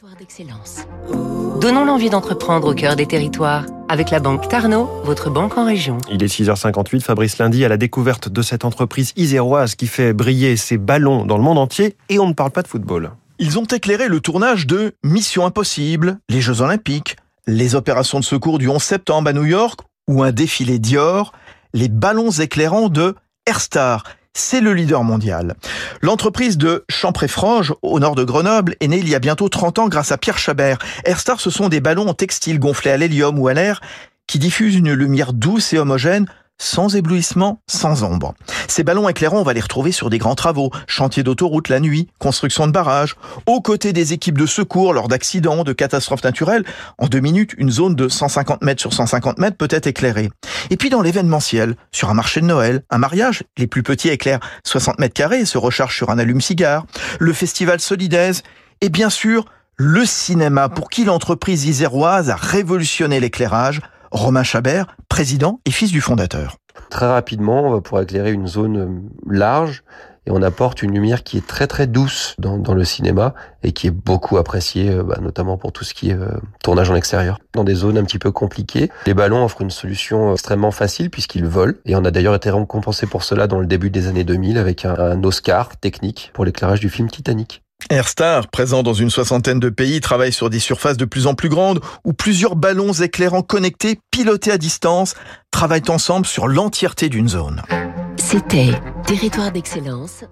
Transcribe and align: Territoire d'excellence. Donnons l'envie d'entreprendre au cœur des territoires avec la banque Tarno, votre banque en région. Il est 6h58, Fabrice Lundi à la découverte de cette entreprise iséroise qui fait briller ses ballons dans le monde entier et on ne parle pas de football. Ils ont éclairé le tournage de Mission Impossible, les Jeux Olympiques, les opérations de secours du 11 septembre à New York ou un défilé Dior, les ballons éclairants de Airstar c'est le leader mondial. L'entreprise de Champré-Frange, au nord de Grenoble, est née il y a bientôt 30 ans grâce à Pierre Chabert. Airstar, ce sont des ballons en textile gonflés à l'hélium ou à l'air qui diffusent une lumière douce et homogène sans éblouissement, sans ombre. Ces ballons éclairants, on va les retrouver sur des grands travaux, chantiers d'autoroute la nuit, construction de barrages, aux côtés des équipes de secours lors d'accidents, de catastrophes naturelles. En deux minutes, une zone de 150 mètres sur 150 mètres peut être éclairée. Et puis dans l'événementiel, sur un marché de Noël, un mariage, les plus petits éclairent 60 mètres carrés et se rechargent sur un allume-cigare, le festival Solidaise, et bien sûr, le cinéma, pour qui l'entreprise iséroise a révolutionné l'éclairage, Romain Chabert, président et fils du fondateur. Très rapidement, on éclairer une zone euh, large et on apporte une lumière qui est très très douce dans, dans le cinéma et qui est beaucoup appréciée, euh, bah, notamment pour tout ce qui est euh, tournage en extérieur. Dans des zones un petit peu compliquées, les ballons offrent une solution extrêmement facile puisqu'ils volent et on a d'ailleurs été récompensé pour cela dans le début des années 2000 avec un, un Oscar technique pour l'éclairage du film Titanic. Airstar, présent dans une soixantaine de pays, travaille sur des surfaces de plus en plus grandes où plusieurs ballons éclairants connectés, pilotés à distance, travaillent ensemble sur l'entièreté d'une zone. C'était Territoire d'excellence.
Territoire 0.00 0.18
d'excellence. 0.18 0.86
Donnons 1.60 1.84
l'envie 1.84 2.08
d'entreprendre 2.08 2.68
au 2.68 2.74
cœur 2.74 2.96
des 2.96 3.04
territoires 3.04 3.66
avec 3.90 4.10
la 4.10 4.18
banque 4.18 4.48
Tarno, 4.48 4.88
votre 5.04 5.28
banque 5.28 5.58
en 5.58 5.66
région. 5.66 5.98
Il 6.10 6.22
est 6.22 6.26
6h58, 6.26 7.02
Fabrice 7.02 7.36
Lundi 7.36 7.66
à 7.66 7.68
la 7.68 7.76
découverte 7.76 8.30
de 8.30 8.40
cette 8.40 8.64
entreprise 8.64 9.12
iséroise 9.16 9.74
qui 9.74 9.86
fait 9.86 10.14
briller 10.14 10.56
ses 10.56 10.78
ballons 10.78 11.26
dans 11.26 11.36
le 11.36 11.42
monde 11.42 11.58
entier 11.58 11.96
et 12.08 12.18
on 12.18 12.26
ne 12.26 12.32
parle 12.32 12.50
pas 12.50 12.62
de 12.62 12.68
football. 12.68 13.10
Ils 13.38 13.58
ont 13.58 13.66
éclairé 13.66 14.08
le 14.08 14.20
tournage 14.20 14.66
de 14.66 14.94
Mission 15.04 15.44
Impossible, 15.44 16.18
les 16.30 16.40
Jeux 16.40 16.62
Olympiques, 16.62 17.16
les 17.46 17.74
opérations 17.74 18.20
de 18.20 18.24
secours 18.24 18.58
du 18.58 18.68
11 18.68 18.82
septembre 18.82 19.28
à 19.28 19.32
New 19.34 19.44
York 19.44 19.80
ou 20.08 20.22
un 20.22 20.32
défilé 20.32 20.78
Dior, 20.78 21.32
les 21.74 21.90
ballons 21.90 22.30
éclairants 22.30 22.88
de 22.88 23.16
Airstar 23.46 24.04
c'est 24.34 24.60
le 24.60 24.74
leader 24.74 25.04
mondial. 25.04 25.54
L'entreprise 26.02 26.56
de 26.56 26.84
Champré-Frange, 26.88 27.74
au 27.82 28.00
nord 28.00 28.14
de 28.14 28.24
Grenoble, 28.24 28.76
est 28.80 28.88
née 28.88 28.98
il 28.98 29.08
y 29.08 29.14
a 29.14 29.18
bientôt 29.18 29.48
30 29.48 29.78
ans 29.80 29.88
grâce 29.88 30.12
à 30.12 30.18
Pierre 30.18 30.38
Chabert. 30.38 30.78
Airstar, 31.04 31.40
ce 31.40 31.50
sont 31.50 31.68
des 31.68 31.80
ballons 31.80 32.08
en 32.08 32.14
textile 32.14 32.58
gonflés 32.58 32.90
à 32.90 32.96
l'hélium 32.96 33.38
ou 33.38 33.48
à 33.48 33.54
l'air 33.54 33.80
qui 34.26 34.38
diffusent 34.38 34.76
une 34.76 34.92
lumière 34.92 35.32
douce 35.32 35.72
et 35.72 35.78
homogène 35.78 36.26
sans 36.60 36.94
éblouissement, 36.94 37.60
sans 37.66 38.04
ombre. 38.04 38.34
Ces 38.68 38.84
ballons 38.84 39.08
éclairants, 39.08 39.40
on 39.40 39.44
va 39.44 39.54
les 39.54 39.60
retrouver 39.60 39.92
sur 39.92 40.10
des 40.10 40.18
grands 40.18 40.34
travaux, 40.34 40.70
chantiers 40.86 41.22
d'autoroute 41.22 41.70
la 41.70 41.80
nuit, 41.80 42.08
construction 42.18 42.66
de 42.66 42.72
barrages, 42.72 43.16
aux 43.46 43.62
côtés 43.62 43.94
des 43.94 44.12
équipes 44.12 44.38
de 44.38 44.46
secours 44.46 44.92
lors 44.92 45.08
d'accidents, 45.08 45.64
de 45.64 45.72
catastrophes 45.72 46.22
naturelles. 46.22 46.64
En 46.98 47.06
deux 47.06 47.20
minutes, 47.20 47.54
une 47.56 47.70
zone 47.70 47.94
de 47.94 48.08
150 48.08 48.62
mètres 48.62 48.80
sur 48.80 48.92
150 48.92 49.38
mètres 49.38 49.56
peut 49.56 49.68
être 49.70 49.86
éclairée. 49.86 50.30
Et 50.68 50.76
puis 50.76 50.90
dans 50.90 51.02
l'événementiel, 51.02 51.76
sur 51.92 52.10
un 52.10 52.14
marché 52.14 52.40
de 52.40 52.46
Noël, 52.46 52.82
un 52.90 52.98
mariage, 52.98 53.44
les 53.56 53.66
plus 53.66 53.82
petits 53.82 54.08
éclairent 54.08 54.40
60 54.64 54.98
mètres 54.98 55.14
carrés 55.14 55.40
et 55.40 55.44
se 55.46 55.58
rechargent 55.58 55.96
sur 55.96 56.10
un 56.10 56.18
allume-cigare, 56.18 56.84
le 57.18 57.32
festival 57.32 57.80
Solidaise, 57.80 58.42
et 58.80 58.88
bien 58.88 59.10
sûr, 59.10 59.46
le 59.76 60.04
cinéma, 60.04 60.68
pour 60.68 60.90
qui 60.90 61.04
l'entreprise 61.04 61.64
iséroise 61.64 62.28
a 62.28 62.36
révolutionné 62.36 63.20
l'éclairage, 63.20 63.80
Romain 64.10 64.42
Chabert, 64.42 64.96
président 65.08 65.60
et 65.64 65.70
fils 65.70 65.92
du 65.92 66.00
fondateur. 66.00 66.56
Très 66.90 67.06
rapidement, 67.06 67.62
on 67.62 68.00
éclairer 68.02 68.32
une 68.32 68.46
zone 68.46 68.76
euh, 68.78 68.88
large 69.28 69.82
et 70.26 70.30
on 70.30 70.42
apporte 70.42 70.82
une 70.82 70.92
lumière 70.92 71.22
qui 71.22 71.36
est 71.36 71.46
très 71.46 71.66
très 71.66 71.86
douce 71.86 72.34
dans, 72.38 72.58
dans 72.58 72.74
le 72.74 72.84
cinéma 72.84 73.34
et 73.62 73.72
qui 73.72 73.86
est 73.86 73.92
beaucoup 73.92 74.36
appréciée, 74.38 74.90
euh, 74.90 75.02
bah, 75.02 75.18
notamment 75.20 75.56
pour 75.56 75.72
tout 75.72 75.84
ce 75.84 75.94
qui 75.94 76.10
est 76.10 76.14
euh, 76.14 76.28
tournage 76.62 76.90
en 76.90 76.96
extérieur. 76.96 77.38
Dans 77.54 77.64
des 77.64 77.74
zones 77.74 77.98
un 77.98 78.04
petit 78.04 78.18
peu 78.18 78.30
compliquées, 78.30 78.90
les 79.06 79.14
ballons 79.14 79.44
offrent 79.44 79.62
une 79.62 79.70
solution 79.70 80.32
extrêmement 80.32 80.70
facile 80.70 81.10
puisqu'ils 81.10 81.46
volent 81.46 81.74
et 81.86 81.96
on 81.96 82.04
a 82.04 82.10
d'ailleurs 82.10 82.34
été 82.34 82.50
récompensé 82.50 83.06
pour 83.06 83.22
cela 83.22 83.46
dans 83.46 83.58
le 83.58 83.66
début 83.66 83.90
des 83.90 84.06
années 84.06 84.24
2000 84.24 84.58
avec 84.58 84.84
un, 84.84 84.94
un 84.98 85.22
Oscar 85.24 85.76
technique 85.76 86.30
pour 86.34 86.44
l'éclairage 86.44 86.80
du 86.80 86.90
film 86.90 87.10
Titanic. 87.10 87.62
Airstar, 87.88 88.48
présent 88.48 88.82
dans 88.82 88.92
une 88.92 89.10
soixantaine 89.10 89.58
de 89.58 89.70
pays, 89.70 90.00
travaille 90.00 90.32
sur 90.32 90.50
des 90.50 90.58
surfaces 90.58 90.96
de 90.96 91.04
plus 91.04 91.26
en 91.26 91.34
plus 91.34 91.48
grandes 91.48 91.80
où 92.04 92.12
plusieurs 92.12 92.56
ballons 92.56 92.92
éclairants 92.92 93.42
connectés, 93.42 93.98
pilotés 94.10 94.52
à 94.52 94.58
distance, 94.58 95.14
travaillent 95.50 95.88
ensemble 95.88 96.26
sur 96.26 96.46
l'entièreté 96.46 97.08
d'une 97.08 97.28
zone. 97.28 97.62
C'était 98.16 98.72
Territoire 99.10 99.50
d'excellence. 99.50 100.22